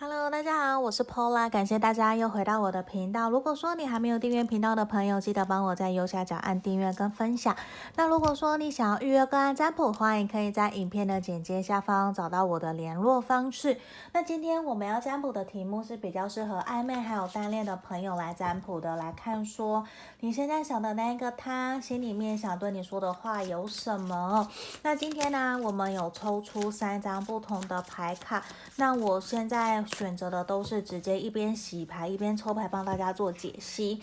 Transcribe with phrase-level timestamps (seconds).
[0.00, 3.28] Hello，大家好，我是 Pola，感谢大家又回到我的频道。
[3.28, 7.56] 如果说你还没有订阅频道的朋友，记得帮我在右下角按订阅跟分享。
[7.96, 13.78] 那如果说你想要预约个案占卜，欢迎可以在影片的简介下方找到我的联络方式。
[14.12, 19.84] 那今天我们要占卜的题目是比较适合暧昧还有单恋的朋友来占卜的，来看说
[20.20, 24.48] 你现在想的那个他心里面想对你说的话有什么？
[24.82, 28.44] 那今天呢，我们有抽出三张不同的牌卡，
[28.76, 29.84] 那我现在。
[29.96, 34.02] 选择的都是直接一边洗牌一边抽牌帮大家做解析。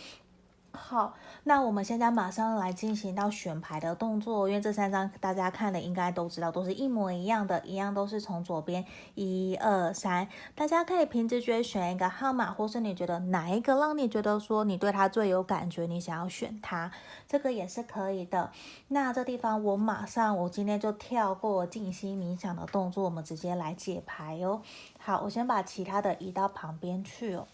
[0.72, 1.16] 好，
[1.48, 16.92] 那我们现在马上来进行到选牌的动作，因为这三张大家看的应该都知道，都是一模一样的，一样都是从左边一二三，大家可以凭直觉选一个号码，或是你觉得哪一个让你觉得说你对他最有感觉，你想要选他，
[17.28, 18.50] 这个也是可以的。
[18.88, 24.64] 那这地方我马上，我今天就跳过静心冥想的动作，我们直接来解牌哦。
[24.98, 27.46] 好，我先把其他的移到旁边去哦。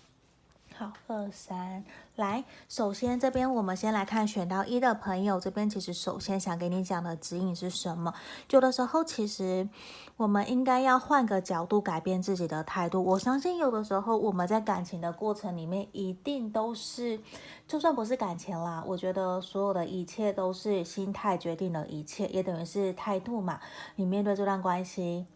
[0.81, 1.83] 好，二三，
[2.15, 8.11] 来，首先这边我们先来看选到一的朋友，这边其实首先想给你讲的指引是什么？
[8.49, 9.69] 有的时候其实
[10.17, 13.03] 我们应该要换个角度改变自己的态度。
[13.03, 17.19] 我相信有的时候我们在感情的过程里面，一定都是，
[17.67, 23.59] 就算不是感情啦，我觉得所有的一切都是心态决定了一切，也等于是态度嘛。
[23.97, 25.27] 你面对这段关系。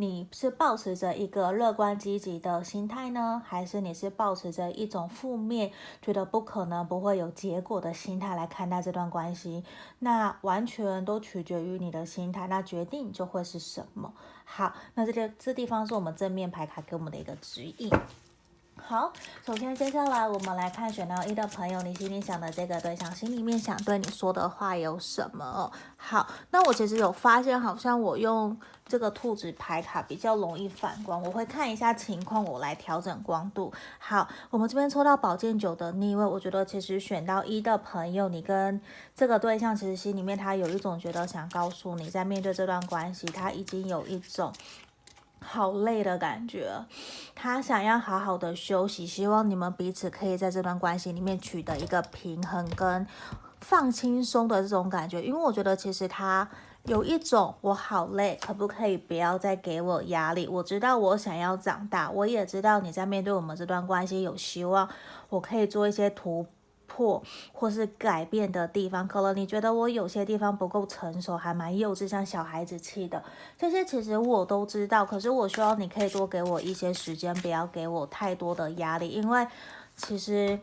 [0.00, 9.64] 你是保持着一个乐观积极的心态呢，还是你是保持着一种负面，觉得不可能不会有结果的心态来看待这段关系？
[9.98, 14.12] 那完全都取决于你的心态，那决定就会是什么？
[14.44, 17.90] 好，那这个这地方是我们正面牌卡给我们的一个指引。
[18.88, 19.12] 好，
[19.44, 25.70] 首先接下来我们来看选到一的朋友，你心里想的这个对象心里面想对你说的话有什么？
[25.98, 33.70] 好，那我其实有发现，好像我用这个兔子牌卡比较容易反光，我会看一下情况，我来调整光度。
[33.98, 38.80] 好，我们这边抽到宝剑九的逆位，我觉得其实选到一的朋友，你跟
[39.14, 44.50] 这个对象其实心里面他有一种觉得想告诉你，在面对这段关系，他已经有一种。
[45.40, 46.70] 好累的感觉，
[47.34, 53.06] 他想要好好的休息，希望你们彼此可以在这段关系里面取得一个平衡跟
[53.60, 55.22] 放轻松的这种感觉。
[55.22, 56.48] 因为我觉得其实他
[56.84, 60.46] 有一种我好累，可不可以不要再给我压力？
[60.46, 64.88] 我知道我想要长大，我也知道你在面对我们这段关系有希望，
[65.28, 66.46] 我可以做一些突
[66.98, 67.22] 或。
[67.52, 73.22] 或是改变的地方，可能你觉得我有些地方不够成熟，还蛮幼稚，像小孩子气的，
[73.56, 75.04] 这些其实我都知道。
[75.06, 79.46] 可是我希望你可以多给我一些时间，不要给我太多的压力，因为
[79.96, 80.58] 其实。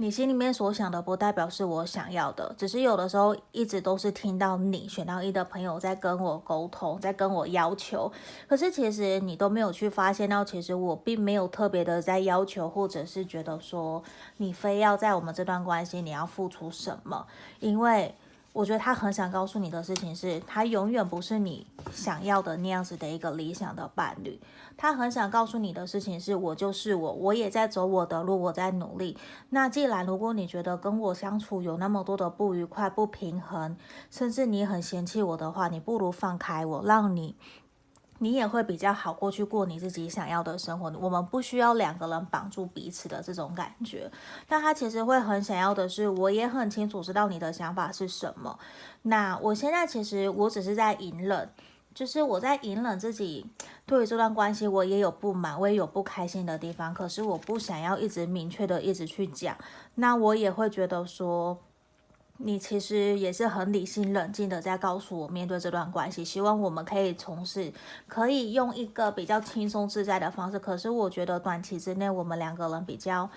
[0.00, 8.10] 你心里面所想的不代表是我想要的，只是有的时候一直都是听到你选到一的朋友在跟我沟通，在跟我要求，
[8.46, 14.00] 可是其实你都没有去发现到，其实我并没有特别的在要求，或者是觉得说
[14.36, 17.26] 你非要在我们这段关系你要付出什么，
[17.58, 18.14] 因为。
[18.58, 24.40] 我觉得他很想告诉你的事情是，他永远不是你想要的那样子的一个理想的伴侣。
[24.76, 29.16] 他很想告诉你的事情是，我就是我，我也在走我的路，我在努力。
[29.50, 33.76] 那既然如果你觉得跟我相处有那么多的不愉快、不平衡，
[34.10, 37.36] 甚至你很嫌弃我的话，你不如放开我，让你。
[38.18, 40.92] 你也会比较好过去过你自己想要的生活。
[41.00, 44.10] 我们不需要两个人绑住彼此的这种感觉。
[44.48, 48.58] 但他其实会很想要的是，我也很清楚知道你的想法是什么。
[49.02, 51.50] 那我现在其实我只是在隐忍，
[51.94, 53.46] 就是我在隐忍自己
[53.86, 56.92] 对于这段关系，我也有不满，我也有不开心的地方。
[56.92, 59.56] 可是我不想要一直明确的一直去讲。
[59.94, 61.58] 那我也会觉得说。
[62.40, 67.72] 你其实也是很理性冷静的在告诉我，面对这段关系，希望我们可以从事，
[68.06, 70.56] 可以用一个比较轻松自在的方式。
[70.56, 73.28] 可是我觉得短期之内，我们两个人比较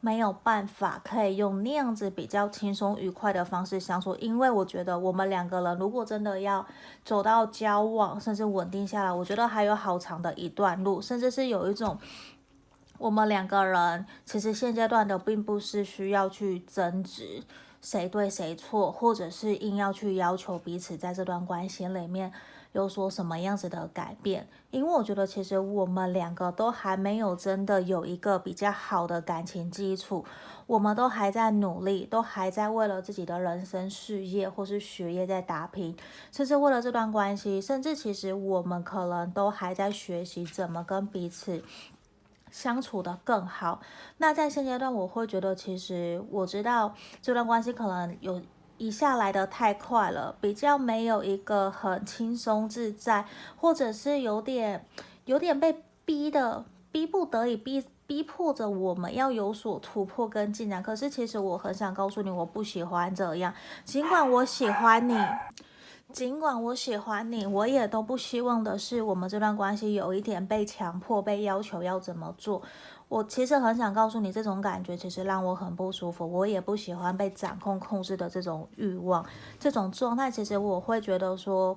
[0.00, 6.64] 没有办法可以用那样子比较轻松愉快的方式相处，因为我觉得我们两个人如果真的要
[7.04, 11.98] 走到交往，甚至稳定下来，我觉得还有好长的一段路，甚至是有一种
[12.96, 17.42] 我们两个人其实现阶段的并不是需要去争执。
[17.86, 22.32] 谁对谁错，或者是硬要去要求彼此在这段关系里面
[22.72, 24.48] 有所什么样子的改变？
[24.72, 30.24] 因为我觉得其实我们两个都还没有真的有一个比较好的感情基础，
[30.66, 35.96] 我们都还在努力，都还在为了自己的人生、事业或是学业在打拼，
[36.32, 41.62] 甚至为了这段关系，甚至其实我们可能都还在学习怎么跟彼此。
[42.56, 43.82] 相处得更好。
[44.16, 48.40] 那在现阶段，我会觉得，其实我知道这段关系可能有
[48.78, 53.26] 一下来得太快了，比较没有一个很轻松自在，
[53.58, 54.86] 或者是有点
[55.26, 56.64] 有点被逼的。
[56.92, 60.82] 逼不得已逼逼迫着我们要有所突破跟进展。
[60.82, 63.52] 可是其实我很想告诉你，我不喜欢这样。
[63.84, 65.14] 尽管我喜欢你，
[66.12, 72.62] 尽管我喜欢你，我也都不希望的是我们这段关系有一点被强迫、被要求要怎么做。
[73.08, 76.26] 我其实很想告诉你，这种感觉其实让我很不舒服。
[76.26, 79.24] 我也不喜欢被掌控、控制的这种欲望，
[79.58, 81.76] 这种状态，其实我会觉得说。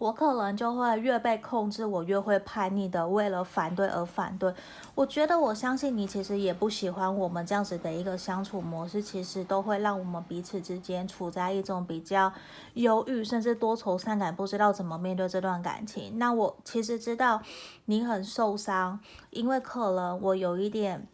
[0.00, 4.50] 我可能就会越被控制，我越会叛逆的，为了反对而反对。
[4.94, 12.32] 我觉得，我相信你其实也不喜欢我们这样子的一个相处模式，其实都会让我们彼此之间处在一种比较
[12.72, 16.18] 忧郁，甚至多愁善感，不知道怎么面对这段感情。
[16.18, 17.42] 那我其实知道
[17.84, 18.98] 你很受伤，
[19.28, 21.06] 因为可能我有一点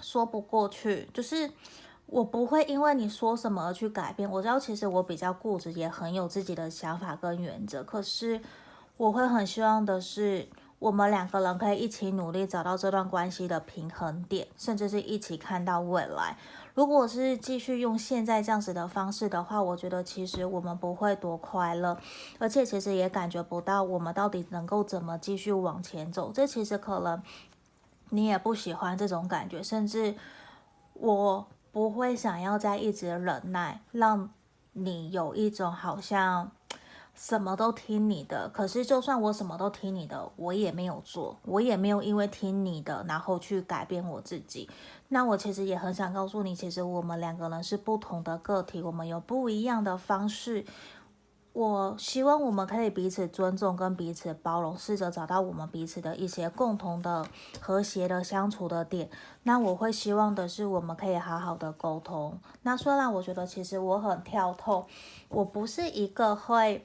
[0.00, 1.50] 说不过去，就是。
[2.14, 4.30] 我不会因为你说什么而去改变。
[4.30, 7.82] 我知道其实我比较固执，也很有自己的想法跟原则。
[7.82, 8.40] 可是
[8.96, 10.46] 我会很希望的是，
[10.78, 16.38] 我们两个人可以一起努力，找到这段关系的平衡点，甚至是一起看到未来。
[16.74, 21.98] 如果是继续用现在这样子的方式的话，我觉得其实我们不会多快乐，
[22.38, 26.30] 而且其实也感觉不到我们到底能够怎么继续往前走。
[26.32, 27.20] 这其实可能
[28.10, 30.14] 你也不喜欢这种感觉，甚至
[30.92, 31.44] 我。
[31.74, 34.30] 不会想要再一直忍耐，让
[34.74, 36.52] 你有一种好像
[37.16, 38.48] 什么都听你的。
[38.48, 44.70] 可是就算我什么都听你的，我也没有做，我也没有因为听你的，然后去改变我自己。
[45.08, 50.64] 那我其实也很想告诉你，其实我们两个人是不同的个体，我们有不一样的方式。
[51.54, 57.24] 我希望我们可以彼此尊重，跟彼此包容，试着找到我们彼此的一些共同的
[57.60, 59.08] 和谐的相处的点。
[59.44, 62.38] 那我会希望的是，我们可以好好的沟通。
[62.62, 64.84] 那虽然我觉得其实我很跳脱，
[65.28, 66.84] 我不是一个会，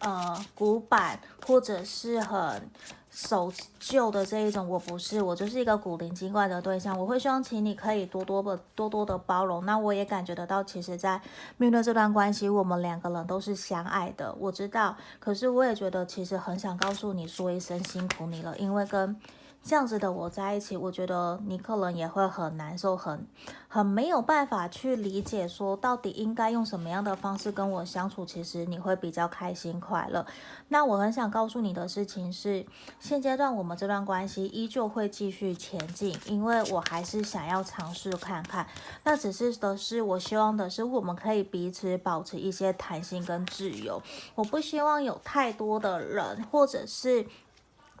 [0.00, 2.70] 呃，古板或者是很。
[3.10, 6.98] 守旧的这一种，我不是，我就是一个古灵精怪的对象。
[6.98, 9.64] 我会希望请你可以多多的、多多的包容。
[9.64, 11.20] 那我也感觉得到，其实，在
[11.56, 14.34] 面对这段关系，我们两个人都是相爱的。
[14.38, 19.16] 我知道，可是我也觉得，其实很想告诉你说一声辛苦你了，因为跟。
[19.62, 23.26] 这样子的我在一起，我觉得你可能也会很难受，很
[23.68, 30.24] 很没有办法去理解，说到底应该用什么样的方式跟我相处，其实你会比较开心快乐。
[30.68, 32.64] 那我很想告诉你的事情是，
[32.98, 38.66] 现阶段我们这段关系依旧会继续前进，因为我还是想要尝试看看。
[39.04, 44.00] 那只是的是，我希望的是我们可以彼此保持一些弹性跟自由。
[44.34, 47.26] 我不希望有太多的人，或者是。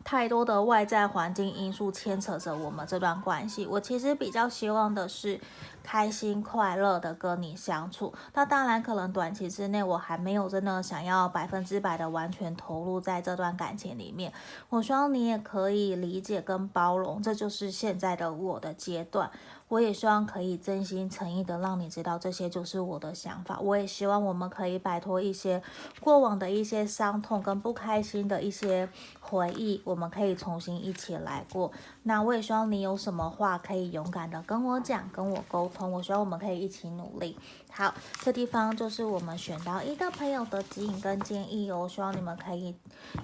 [0.04, 5.38] 太多的外在环境因素牵扯着我们这段关系，我其实比较希望的是
[5.82, 8.14] 开心快乐的跟你相处。
[8.32, 14.32] 那当然，可能短期之内我还没有真的想要百分之百的完全投入在这段感情里面。
[14.70, 19.30] 我希望你也可以理解跟包容，这就是现在的我的阶段。
[19.68, 23.60] 我也希望可以真心诚意的让你知道，这些就是我的想法。
[23.60, 25.62] 我也希望我们可以摆脱一些
[26.00, 28.88] 过往的一些伤痛跟不开心的一些
[29.20, 31.70] 回忆，我们可以重新一起来过。
[32.04, 35.92] 那我也希望你有什么话可以勇敢的跟我讲，跟我沟通。
[35.92, 37.38] 我希望我们可以一起努力。
[37.70, 37.92] 好，
[38.22, 41.86] 这地方就是我们选到一个朋友的指引跟建议哦。
[41.86, 42.74] 希望你们可以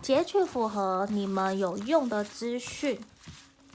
[0.02, 3.00] 截取符合你们有用的资讯。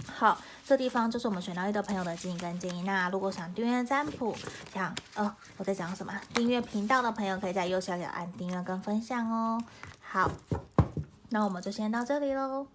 [0.08, 0.38] 好。
[0.66, 2.84] 这地方就是我们选到一的朋友的建议跟建议。
[2.84, 4.36] 那如果想订阅占卜，
[4.72, 6.14] 想呃我在讲什么？
[6.32, 9.60] 订阅频道的朋友可以在右下角按订阅跟分享哦。
[10.00, 10.30] 好，
[11.30, 12.68] 那我们就先到这里喽。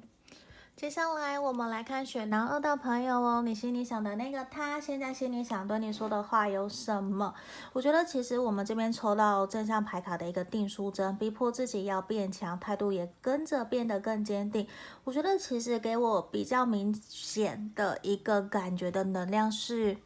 [0.77, 7.33] 接下来我们来看选男二的朋友哦，你心里想的那个他，现在心里想对你说的话有什么？
[7.73, 14.67] 我觉得其实我们这边抽到正向牌卡的一个定书针，逼迫自己要变强，态度也跟着变得更坚定。
[15.05, 19.97] 我觉得其实给我比较明显的一个感觉的能量是。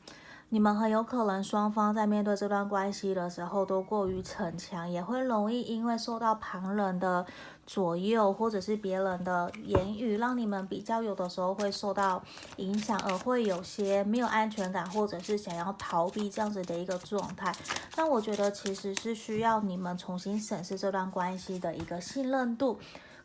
[0.51, 7.27] 你们很有可能双方在面对这段关系的时候都过于逞强，也会容易因为受到旁人的
[7.67, 12.23] 左右，或者是别人的言语，让你们比较有的时候会受到
[12.57, 17.55] 影响，而会有些没有安全感，或者是想要逃避这样子的一个状态。
[17.95, 22.79] 但我觉得其实是需要你们重新审视这段关系的一个信任度。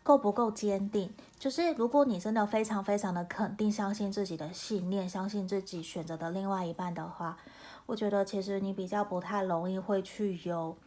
[0.04, 1.10] 够不够坚定？
[1.40, 7.38] 就是如果你真的非常非常的肯定，相信自己的信念，相信自己选择的另外一半的话，
[7.86, 10.78] 我觉得其实你比较不太容易会去有。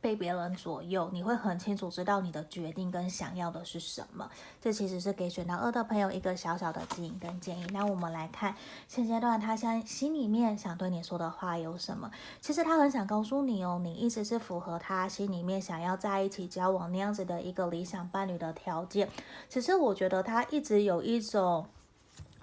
[0.00, 4.28] 被别人左右，你会很清楚知道你的决定跟想要的是什么。
[4.60, 7.66] 这其实是给选到二的朋友一个小小的指引跟建议。
[7.72, 8.54] 那我们来看
[8.88, 12.10] 现阶段他现在心里面想对你说的话有什么？
[12.40, 19.08] 其实他很想告诉你哦，你一直是符合他心里面想要在一起交往那样子的一个理想伴侣的条件。
[19.48, 21.66] 只是我觉得他一直有一种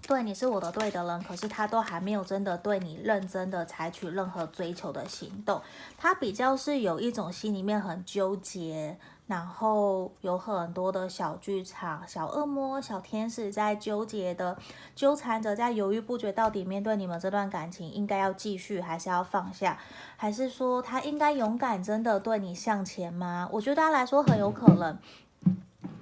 [0.06, 5.62] 对，你是我的对的人，可是他都还没有真的对你认真的采取任何追求的行动，
[5.98, 14.58] 他比较是有一种心里面很纠结，然后有很多的小剧场、小恶魔、小天使在纠结的
[14.96, 19.77] 纠缠着，在犹豫不决，到底面对你们这段感情应该要继续还是要放下，
[20.16, 23.50] 还是说他应该勇敢真的对你向前吗？
[23.51, 24.98] 我觉得他来说很有可能，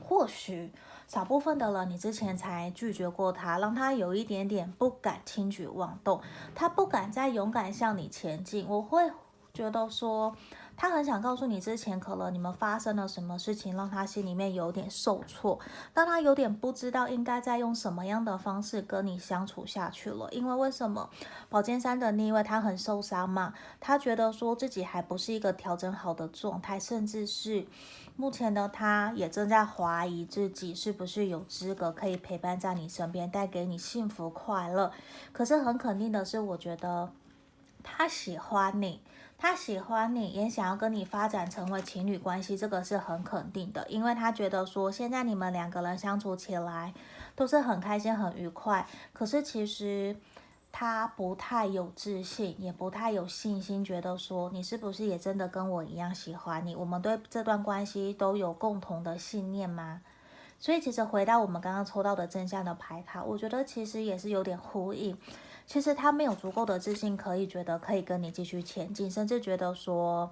[0.08, 0.72] 或许。
[1.08, 6.20] 少部分的人，你之前才拒绝过他，让他有一点点不敢轻举妄动，
[6.56, 8.68] 他不敢再勇敢向你前进。
[8.68, 9.12] 我会
[9.54, 10.36] 觉得说，
[10.76, 15.60] 他很想告诉你，之前可能你们发生了什么事情，让他心里面有点受挫，
[15.94, 20.28] 让他有点不知道应该再用什么样的方式跟你相处下去了。
[20.32, 21.10] 因为为什么？
[21.50, 27.68] 宝剑三的逆位，他很受伤嘛，他觉得说自己还不是一个调整好的状态，甚至是。
[28.18, 34.92] 目前的他也正在怀疑自己是不是有资格可以陪伴在你身边，带给你幸福快乐。
[35.32, 37.12] 可是很肯定的是，我觉得
[37.84, 39.02] 他喜欢你，
[39.38, 46.94] 他喜欢你，也想要跟你发展成为情侣关系，这个是很肯定的，因为他觉得说现在你们两个人相处起来
[47.36, 48.88] 都是很开心、很愉快。
[49.14, 50.16] 可是其实。
[50.78, 56.76] 他不太有自信，也不太有信心，觉得说你是不是也真的跟我一样喜欢你？
[56.76, 60.02] 我们对这段关系都有共同的信念吗？
[60.60, 65.18] 所以其实回到我们刚刚抽到的真相的牌卡，我觉得其实也是有点呼应。
[65.66, 70.30] 其实他没有足够的自信，可以觉得可以跟你继续前进，甚至觉得说。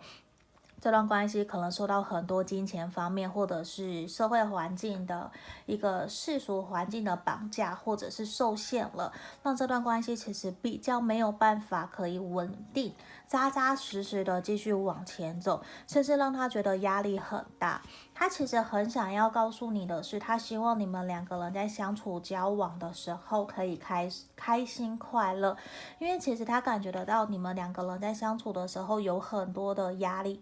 [0.84, 5.32] 这段关系可能受到很多金钱方面，或者是社会环境的
[5.66, 12.94] 一个世俗环境的绑架，或者是受限了，让这段关系其实比较没有办法可以稳定、
[13.25, 17.82] 扎扎实实的继续往前走，甚至让他觉得压力很大。
[18.13, 25.56] 他其实很想要告诉你的是，他希望你们两个人在相处交往的时候可以开开心快乐，
[26.00, 30.42] 因为其实他感觉得到你们两个人在相处的时候有很多的压力。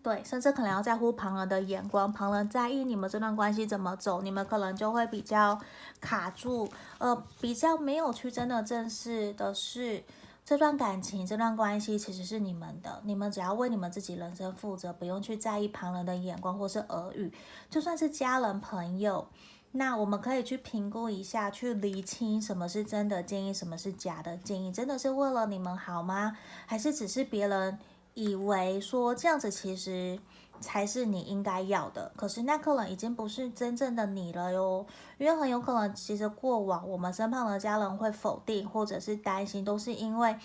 [0.00, 5.60] 对，甚至可能要在乎旁人的眼光，旁人在意你们这段关系怎么走，你们可能就会比较
[6.00, 10.02] 卡住，呃，比较没有去真的正视的是
[10.44, 17.30] 这段感情、这段关系其实是你们的，你们只要为你们自己人生负责，不用去在意旁人的眼光或是耳语，
[17.68, 19.28] 就算是家人朋友，
[19.72, 26.38] 那我们可以去评估一下，去厘清什么是真的建议，什么是假的建议，真的是为了你们好吗？
[26.66, 27.78] 还是只是别人？
[28.18, 30.18] 以为说这样子其实
[30.60, 34.84] 才是你应该要的，可是那可能已经不是真正的你了哟，
[35.18, 40.36] 因为很有可能其实过往我们身旁的家人会否定或者是担心，都是因为。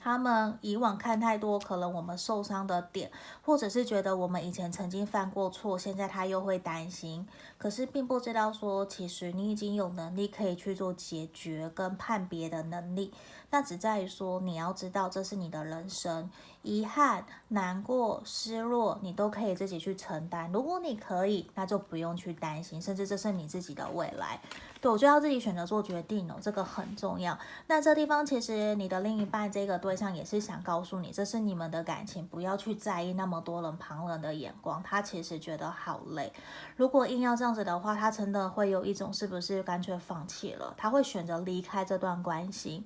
[0.00, 3.10] 他们以往看太多，可能我们受伤的点，
[3.42, 7.26] 或者是觉得我们以前曾经犯过错，现在他又会担心。
[7.58, 13.12] 可是并不知道说，其实你已经有能力可以去做解决跟判别的能力。
[13.50, 16.30] 那只在于说，你要知道这是你的人生，
[16.62, 20.50] 遗憾、难过、失落，你都可以自己去承担。
[20.52, 24.40] 如果你可以，那就不用去担心，甚至这是你自己的未来。
[24.80, 27.36] 对，我就要自己选择做决定哦，这个很重要。
[27.66, 34.80] 那这地方其实你的另一半这个对象也是想告诉你，这是你们的感情，不要去在意那么多人旁人的眼光。
[34.84, 36.32] 他其实觉得好累，
[36.76, 40.72] 如果硬要这样子的话，他真的会有一种是不是干脆放弃了？
[40.76, 42.84] 他会选择离开这段关系，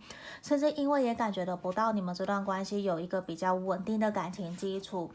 [0.53, 5.11] 甚至因为也感觉得不到你们这段关系有一个比较稳定的感情基础。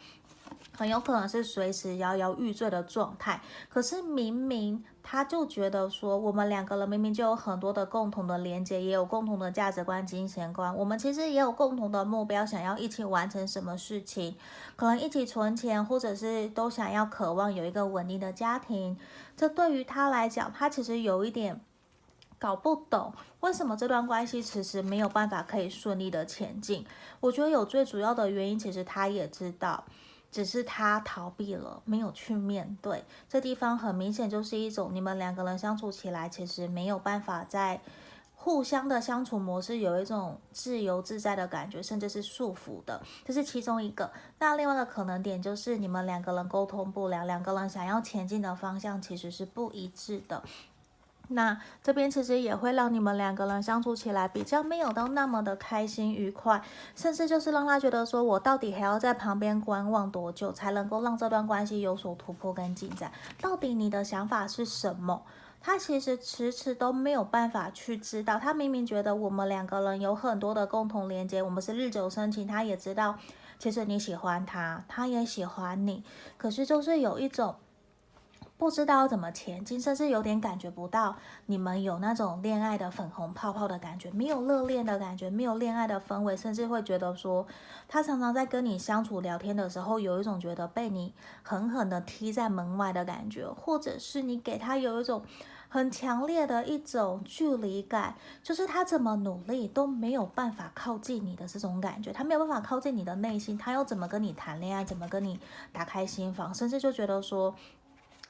[0.75, 3.39] 很有可能是随时摇摇欲坠的状态，
[3.69, 14.35] 可是明明他就觉得说，我们两个人明明就有很多的共同的连接，也有共同的价值观、金钱观，我们其实也有共同的目标，想要一起完成什么事情，
[14.75, 18.97] 可能一起存钱，或者是都想要渴望有一个稳定的家庭。
[19.35, 21.59] 这对于他来讲，他其实有一点
[22.39, 26.85] 搞不懂，为什么这段关系迟迟没有办法可以顺利的前进。
[27.19, 29.83] 我觉得有最主要的原因，其实他也知道。
[30.29, 33.05] 只是他逃避了，没有去面对。
[33.29, 37.79] 这地方很明显就是一种你们两个人相处起来，其实没有办法在
[38.35, 44.11] 互相的相处模式有一种自由自在的感觉，甚至是束缚的，这是其中一个。
[44.37, 50.43] 那另外的可能点就是你们两个人沟通不良，两个人想要前进的方向其实是不一致的。
[51.29, 56.61] 那这边其实也会让你们两个人相处起来比较没有到那么的开心愉快，
[56.95, 63.11] 甚至就是让他觉得说，我到底还要在旁边观望多久才能够让这段关系有所突破跟进展？
[63.41, 65.23] 到底你的想法是什么？
[65.59, 68.39] 他其实迟迟都没有办法去知道。
[68.39, 73.17] 他明明觉得我们两个人有很多的共同连接，我们是日久生情，他也知道
[73.59, 76.03] 其实你喜欢他，他也喜欢你，
[76.37, 77.55] 可是就是有一种。
[78.57, 87.45] 不知道怎么前进，甚至有点感觉不到你们有那种恋爱的粉红泡泡的感觉，没有热恋的感觉，没有恋爱的氛围，甚至会觉得说，
[87.87, 95.21] 他常常在跟你相处聊天的时候，有一种觉得被你狠狠的踢在门外的感觉，或者是你给他有一种
[95.69, 105.39] 很强烈的一种距离感，就是他怎么努力都没有办法靠近你的这种感觉，他没有办法靠近你的内心，他要怎么跟你谈恋爱，怎么跟你
[105.71, 107.53] 打开心房，甚至就觉得说。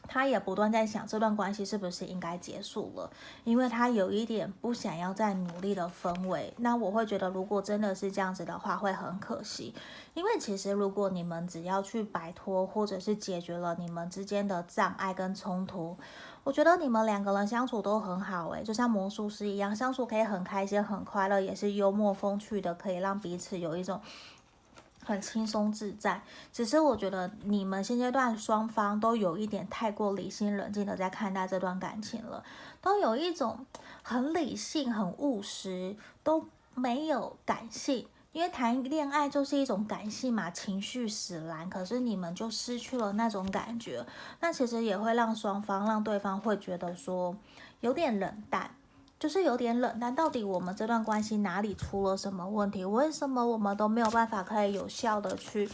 [0.08, 3.10] 他也不断在想这段关系是不是应该结束了，
[3.44, 6.54] 因为他有一点不想要再努力的氛围。
[6.58, 9.74] 那我会觉得，如果真的是这样子的话，会很可惜。
[10.14, 15.96] 因为其实如果你们只要去摆脱或者是解决了你们之间的障碍跟冲突，
[16.44, 24.02] 我觉得你们两个人相处都很好诶，就像魔术师一样，相处可以很开心、很快乐，也是幽默风趣的，可以让彼此有一种。
[25.08, 26.22] 很轻松自在，
[26.52, 32.44] 只是我觉得你们现阶段双方都有一点太过理性冷静的在看待这段感情了，
[32.82, 33.66] 都有一种
[34.04, 36.46] 很理性、很务实，都
[36.76, 38.06] 没有感性。
[38.34, 44.06] 因为谈恋爱就是一种感性嘛，情绪使然，可是你们就失去了那种感觉，
[44.42, 47.34] 那其实也会让双方让对方会觉得说
[47.80, 48.76] 有点冷淡。
[49.20, 52.86] 就是有点冷，淡到底我们这段关系哪里出了什么问题？
[52.86, 55.70] 为什么我们都没有办法可以有效的去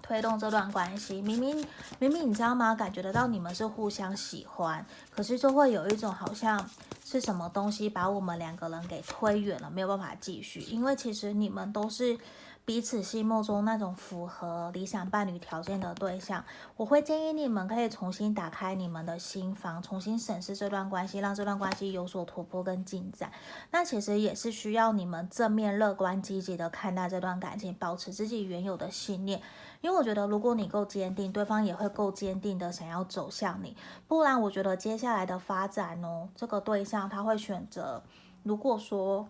[0.00, 1.20] 推动这段关系？
[1.20, 1.66] 明明
[1.98, 2.74] 明明你知道吗？
[2.74, 6.68] 感觉得到你们是互相喜欢，可是就会有一种好像
[7.04, 10.60] 是什么东西把我们两个人给推远了，没有办法继续。
[10.60, 12.18] 因为其实你们都是。
[12.64, 16.44] 彼此心目中那种符合理想伴侣条件的对象，
[16.76, 23.32] 我会建议你们可以重新打开你们的心房，重新审视这段关系，让这段关系有所突破跟进展。
[23.72, 29.42] 那其实也是需要你们正面、乐观、积极的看待这段感情，保持自己原有的信念。
[29.80, 33.76] 因为我觉得，如果你够坚定，对方也会够坚定的想要走向你。
[34.06, 38.00] 不然，我觉得接下来的发展哦，这个对象他会选择，
[38.44, 39.26] 如果说，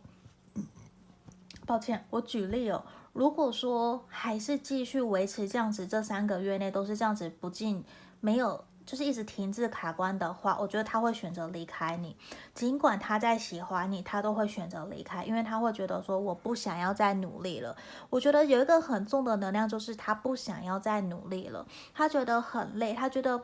[1.73, 2.85] 抱歉，我举例哦。
[3.15, 7.83] 如果说还是继续维持这样子，这三个月内都是这样子不进，
[8.21, 12.15] 没有就是一直停滞卡关的话，我觉得他会选择离开你。
[12.53, 17.75] 尽管他在喜欢你，他都会选择离开，因为他会觉得说我不想要再努力了。
[18.11, 23.43] 我觉得有一个很重的能量，就是他不想要再努力了，他觉得很累，他觉得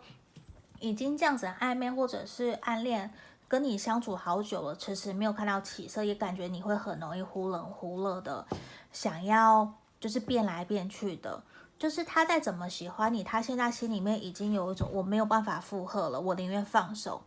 [0.81, 3.11] 已经这样子暧昧或者是暗恋。
[3.48, 8.46] 跟你相处好久了，迟迟没有看到起色，也感觉你会很容易忽冷忽热的，
[8.92, 11.42] 想要就是变来变去的。
[11.78, 17.22] 就是他再怎么喜欢你，他现在心里面已经有一种我没有办法负荷了，我宁愿放手。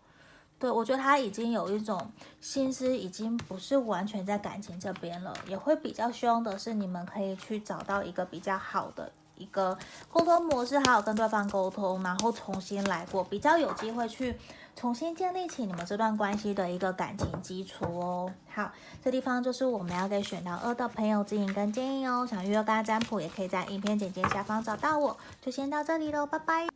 [0.59, 9.77] 对，我觉得他已经有一种心思，已经不是完全在感情这边了，也会比较希望的是你们可以去找到一个比较好的一个
[10.09, 14.37] 沟通模式，还有跟对方沟通，然后重新来过，比较有机会去。
[14.73, 18.31] 重新建立起你们这段关系的一个感情基础哦。
[18.47, 18.71] 好，
[19.03, 22.25] 这地方就是我们要给选到二的朋友指引跟建议哦。
[22.25, 25.17] 想预约个案占卜，也可以在影片简介下方找到我。
[25.41, 26.69] 就先到这里喽，拜拜。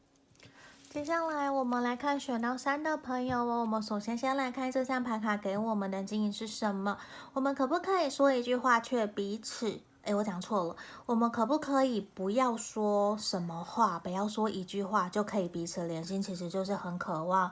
[0.89, 3.61] 接下来我们来看选到三的朋友哦。
[3.61, 6.97] 我们首先先来看这张牌卡给我们的指引是什么？
[7.31, 9.79] 我们可不可以说一句话却彼此？
[10.05, 10.75] 哎，我讲错了。
[11.05, 16.21] 我们可不可以不要说什么话，不要说一句话就可以彼此连心？
[16.21, 17.51] 其实就是很渴望。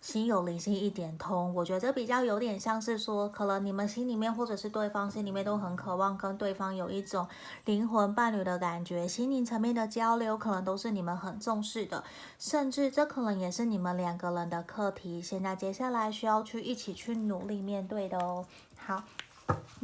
[0.00, 7.24] 心有灵犀一点通，我觉得这比较有点像是说，可能你们心里面或者是对方心里面都很渴望跟对方有一种
[7.66, 12.02] 灵魂伴侣的感觉，心灵层面的交流可能都是你们很重视的，
[12.36, 18.44] 甚至这可能也是你们两个人的课题，现在接下来需要去一起去努力面对的哦。
[18.76, 19.04] 好，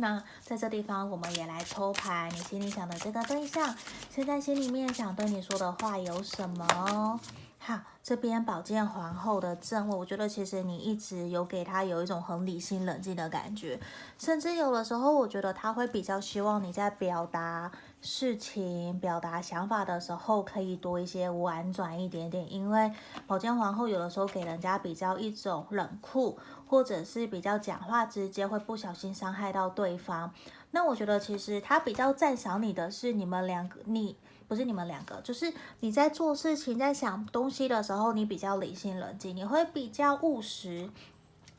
[0.00, 3.74] 那在这地方我们也来抽牌，你心里想的这个对象，
[4.11, 7.20] 现在心里面想对你说的话有什么？
[7.68, 13.78] 好，这边宝剑皇后的正位，我觉得其实你一直有给他有一种很理性冷静的感觉，
[14.16, 22.90] 甚至有的时候我觉得他会比较希望你在表达事情、表达想法的时候可以多一些婉转一点点，因为
[23.26, 30.33] 宝剑皇后有的时候给人家比较一种冷酷，或者是比较讲话直接，会不小心伤害到对方。
[30.70, 34.16] 那我觉得其实他比较赞赏你的是你们两个你。
[34.48, 40.88] 不是你们两个，就是你在做事情、在想东西的时候，你比较理性冷静，你会比较务实，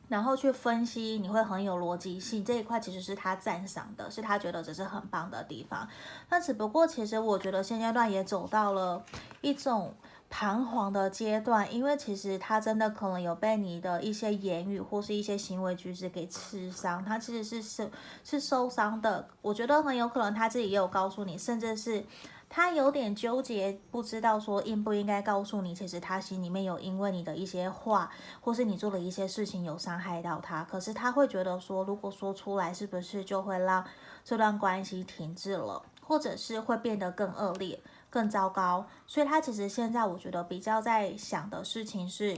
[0.08, 2.44] 然后去分析，你会很有逻辑性。
[2.44, 5.88] 这一块其实是他赞赏的，是他觉得这是很棒的地方。
[6.30, 9.04] 那只不过，其实我觉得现阶段也走到了
[9.40, 9.94] 一种
[10.28, 17.88] 彷徨的阶段，因为其实他真的可能有被你的一些言语或是一些行为举止给刺伤，他其实是是
[18.24, 19.28] 是受伤的。
[19.42, 22.04] 我觉得很有可能他自己也有告诉你，甚至是。
[22.52, 28.10] 他有点纠结，不知道说应不应该告诉你，其实他心里面有因为你的一些话，
[28.40, 33.86] 或是你做的一些事情有伤害到他，可是他会觉得说，如果说出来，是不是就会让
[34.24, 38.84] 这段关系停滞了，或者是会变得更恶劣、更糟糕？
[39.06, 42.36] 所以他其实现在我觉得比较在想的事情是，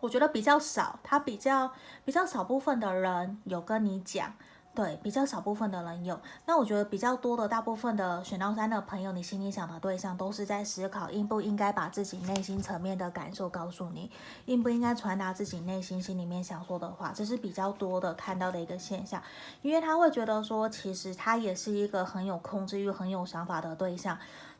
[0.00, 1.70] 我觉得比较少，他比较
[2.04, 4.34] 比较少部分的人有跟你讲。
[4.78, 14.08] 对，比较少部分的人有，那我觉得比较多的大部分的选到三的朋友，你心里想的对象都是在思考应不应该把自己内心层面的感受告诉你，
[14.44, 19.20] 应不应该传达自己内心心里面想说的话，这是比较多的看到的一个现象，
[19.62, 24.16] 因为他会觉得说，其实他也是一个很有控制欲、很有想法的对象。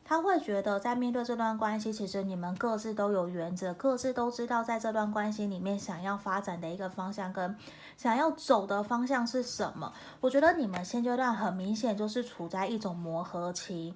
[0.09, 7.55] 他会觉得，在面对这段关系，其实你们各自都有原则，各自都知道在这段关系里面想要发展的一个方向跟
[7.95, 9.93] 想要走的方向是什么。
[10.19, 13.93] 我觉得你们现阶段很明显就是处在一种磨合期。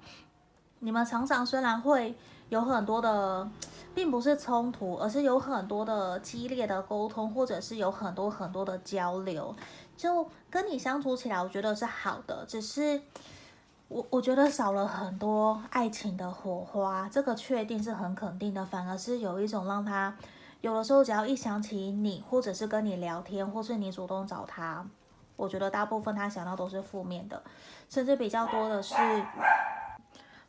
[0.82, 2.15] 你们常常虽然会
[2.49, 3.49] 有很多的，
[3.95, 9.56] 并不是冲突，而是有很多的激烈的沟通，或者是有很多很多的交流，
[9.97, 13.02] 就跟你相处起来，我觉得是好的，只是。
[13.93, 20.17] 我我觉得少了很多爱情的火花，这个确定是很肯定的，反而是有一种让他
[20.62, 24.84] 有的时候只要一想起你，或者是跟你聊天，或是你主动找他，
[25.36, 27.43] 我觉得大部分他想到都是负面的，
[27.88, 28.95] 甚至比较多的是。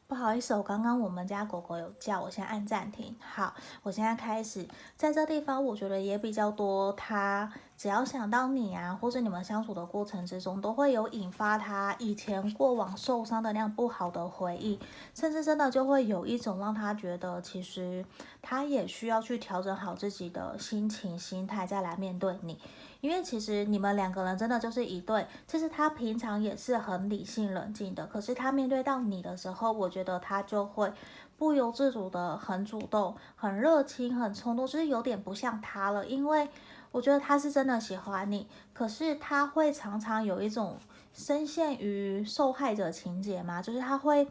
[0.07, 3.15] 不好意思，我刚刚我们家狗狗有叫，我先按暂停。
[3.21, 3.53] 好，
[3.83, 6.93] 我现在开始，在这地方我觉得也比较多。
[6.93, 14.79] 他只要想到你啊，或者你们相处的过程之中，都会有引发他以前过往受伤的那样不好的回忆，
[15.15, 18.05] 甚至真的就会有一种让他觉得，其实
[18.41, 22.59] 他也需要去调整好自己的心情、心态，再来面对你。
[23.01, 30.91] 因为其实你们两个人真的就是一对，其实他平常也是很理性冷静的，可是他面对到你的时候，我觉得他就会
[31.37, 36.07] 不由自主的很主动、很热情、很冲动，就是有点不像他了。
[36.07, 36.49] 因为
[36.95, 40.79] 我觉得他是真的喜欢你，可是他会常常有一种
[41.13, 44.29] 深陷于受害者情节嘛，就是他会。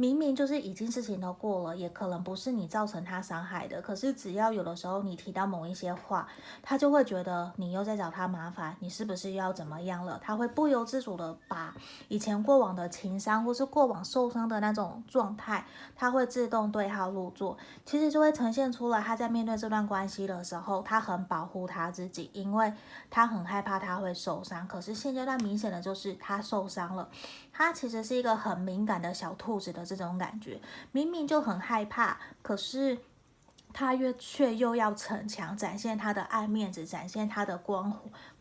[0.00, 6.28] 明明就是已经事情都过了，也可能不是你造成他伤害的，可是只要有的时候你提到某一些话，
[6.62, 10.16] 他就会觉得你又在找他麻烦，你是不是又要怎么样了？
[10.22, 11.74] 他会不由自主的把
[12.06, 19.00] 以前过往的情伤或是过往受伤的那种状态，他会自动对号入座，其实就会呈现出了。
[19.00, 22.72] 他在面对这段关系的时候，他很保护他自己，因为
[23.10, 24.68] 他很害怕他会受伤。
[24.68, 27.08] 可是现阶段明显的就是他受伤了。
[27.58, 30.60] 他其实是一个很敏感的小兔子的这种感觉，
[30.92, 32.96] 明明就很害怕，可是
[33.72, 37.90] 他越却又要逞强，展现他的爱面子，展现他的光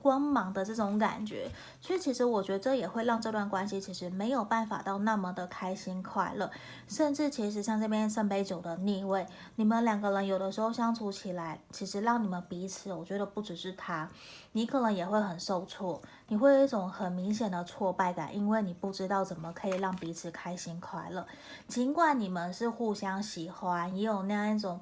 [0.07, 1.51] 光芒的这种感觉。
[1.81, 6.49] 所以其实我觉得这也会让这段关系其实没有办法到那么的开心快乐，
[6.87, 14.09] 甚至其实像这边圣杯九的逆位，你们两个人有的时候相处起来，其实让你们彼此，我觉得不只是他，
[14.53, 16.01] 你可能也会很受挫。
[16.29, 21.25] 你会有一种很明显的挫败感，因为你不知道怎么可以让彼此开心快乐。
[21.67, 24.79] 尽管你们是互相喜欢，也有那样一种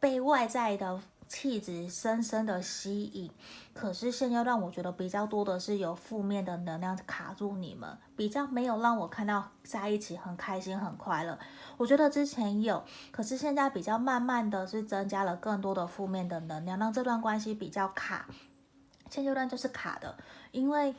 [0.00, 3.30] 被外在的气质深深的吸引，
[3.72, 11.38] 可是现阶段我觉得比较多的是有负面的能量卡住你们，比较没有让我看到在一起很开心很快乐。
[11.76, 18.26] 我觉得之前有，可是现在比较慢慢的是增加了更多的负面的能量，让这段关系比较卡。
[19.08, 20.16] 现阶段就是卡的，
[20.50, 20.92] 因为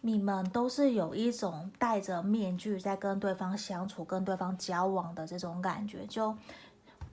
[0.00, 6.34] 你们都是有一种戴着面具在跟对方相处、跟对方交往的这种感觉，就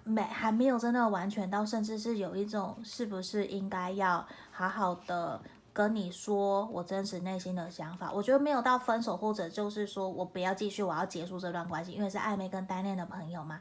[0.04, 8.12] 没还没有真的完全到，甚至是有一种是不是应该要好好的跟你说我真实内心的想法。
[8.12, 13.60] 我觉得没有到分手，或者就是说我不要继续，我要结束这段关系，因为是暧昧跟单恋的朋友嘛。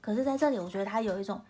[0.00, 1.40] 可是在这里，我觉得他有一种。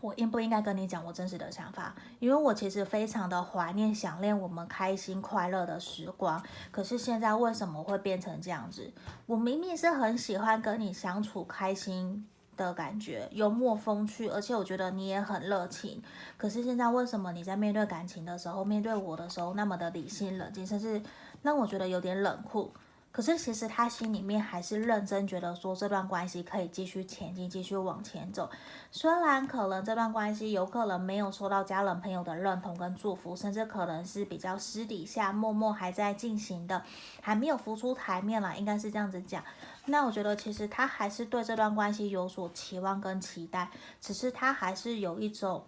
[0.00, 1.94] 我应不应该跟你讲我真实的想法？
[2.18, 6.42] 因为我其实非常的怀念、想念我们开心快乐的时光。
[6.70, 8.92] 可是现在为什么会变成这样子？
[9.24, 16.02] 我明明是很喜欢跟你相处、开心的感觉，幽默风趣，而且我觉得你也很热情。
[16.36, 21.02] 可是现在为什么你在面对感情的时候，面对我的时候那么的理性冷静，甚至
[21.42, 22.72] 让我觉得有点冷酷？
[23.12, 28.50] 可是其实他心里面还是认真觉得说这段关系可以继续前进，继续往前走。
[28.90, 36.82] 虽然可能这段关系有可能没有受到家人朋友的认同跟祝福，甚至可能是比较私底下默默还在进行的，
[37.20, 39.44] 还没有浮出台面来，应该是这样子讲。
[39.86, 43.70] 那我觉得其实他还是对这段关系有所期望跟期待，
[44.00, 45.64] 只是他还是有一种。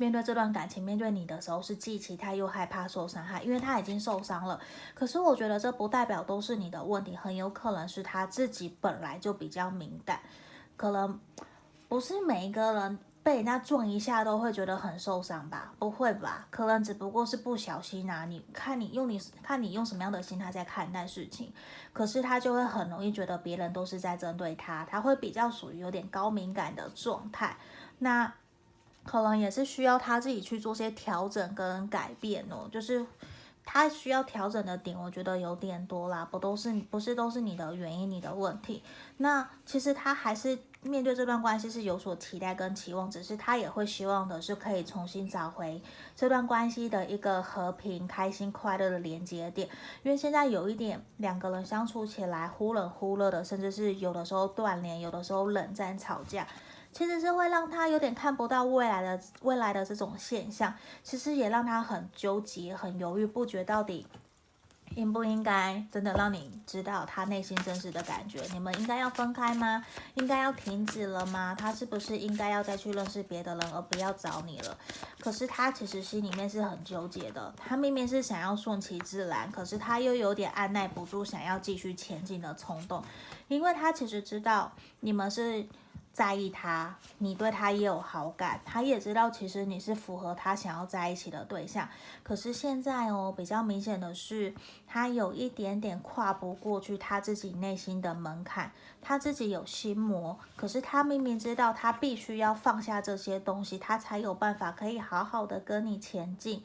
[0.00, 4.60] 面对这段感情，面对你的时候是既期待又害怕受伤害，因为他已经受伤了。
[4.94, 10.20] 可是我觉得这不代表都是你的问题，很有可能是他自己本来就比较敏感，
[10.76, 11.18] 可能
[11.88, 15.72] 不是每一个人被人家撞一下都会觉得很受伤吧？
[15.78, 16.46] 不会吧？
[16.50, 18.24] 可能只不过是不小心啊。
[18.24, 21.52] 你看你用你看你用什么样的心态在看待事情，
[21.92, 27.56] 可是他就会很容易觉得别人都是在针对他，他会比较属于有点高敏感的状态。
[27.98, 28.32] 那。
[29.04, 33.06] 可能也是需要他自己去做些调整跟改变哦，就是
[33.64, 38.82] 他需要调整的点，我觉得有点多啦，不都是不是都是你的原因、你的问题。
[39.16, 45.82] 那其实他还是面对这段关系是有所期待跟期望，只是他也会希望的是可以重新找回
[46.14, 49.68] 这段关系的一个和平、开心、快乐的连接点。
[50.02, 56.46] 因为现在有一点两个人相处起来忽冷忽热的，甚至是有的时候断联，有的时候冷战、吵架。
[56.90, 64.06] 其实是会让他有点看不到未来的未来的这种现象，其实也让他很纠结、很犹豫不决，到底
[64.96, 68.40] 应不应该真的让你知道他内心真实的感觉？
[68.52, 69.84] 你们应该要分开吗？
[70.14, 71.54] 应该要停止了吗？
[71.58, 74.76] 他是不是应该要再去认识别的人，而不要找你了？
[75.20, 83.02] 可是他其实心里面是很纠结的，他明明是想要顺其自然，可是他又有点按捺不住想要继续前进的冲动，
[83.48, 85.66] 因为他其实知道你们是。
[86.18, 91.88] 在意他，你对他也有好感，他也知道其实你是符合他想要在一起的对象。
[92.24, 94.52] 可是现在哦，比较明显的是，
[94.84, 100.36] 他有一点点跨不过去他自己内心的门槛，他自己有心魔。
[100.56, 106.64] 可是他明明知道，他必须要放下这些东西，他才有办法可以好好的跟你前进。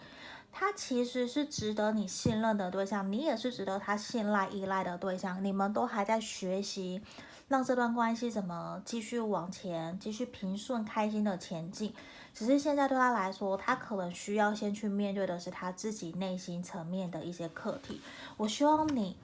[0.52, 5.44] 他其实是值得你信任的对象，你也是值得他信赖依赖的对象。
[5.44, 7.04] 你们都还在学习。
[7.48, 11.94] 让这段关系怎么继续往前，继续平顺、开心的前进？
[12.34, 18.02] 只是现在对他来说，他可能需要先去面对的是他自己内心层面的一些课题。
[18.38, 19.16] 我希望你。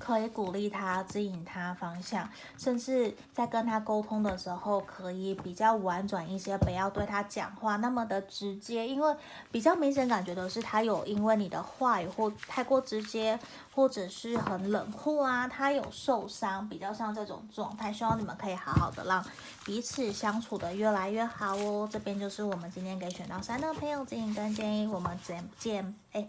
[0.00, 9.14] 可以鼓励他，指引他方向，甚至在跟他沟通的时候，可以比较婉转一些，不要对他讲话那么的直接，因为
[9.52, 13.38] 比较明显感觉的是他有因为你的话语或太过直接，
[13.74, 17.92] 或者是很冷酷啊，他有受伤，比较像这种状态。
[17.92, 19.22] 希望你们可以好好的让
[19.66, 21.86] 彼此相处的越来越好哦。
[21.92, 26.26] 这边就是我们今天给选到三的朋友指引跟建议，我们再见，哎。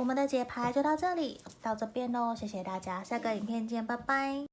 [0.00, 4.48] 我们的解牌就到这里，到这边喽，谢谢大家，下个影片见，拜拜。